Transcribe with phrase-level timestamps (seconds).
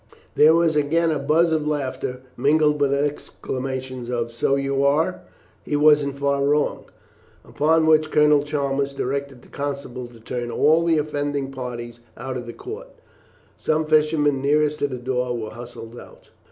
[0.33, 5.21] There was again a buzz of laughter, mingled with exclamations of "So you are,"
[5.63, 6.85] "He wasn't far wrong;"
[7.45, 12.57] upon which Colonel Chalmers directed the constable to turn all the offending parties out of
[12.57, 12.87] court.
[13.59, 16.31] Some fishermen nearest to the door were hustled out.